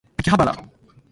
[0.17, 0.55] 秋葉原